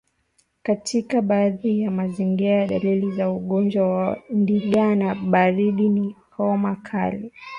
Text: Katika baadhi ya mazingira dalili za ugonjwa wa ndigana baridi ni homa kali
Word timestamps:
Katika 0.63 1.21
baadhi 1.21 1.81
ya 1.81 1.91
mazingira 1.91 2.67
dalili 2.67 3.11
za 3.11 3.29
ugonjwa 3.29 3.89
wa 3.95 4.21
ndigana 4.29 5.15
baridi 5.15 5.89
ni 5.89 6.15
homa 6.31 6.75
kali 6.75 7.33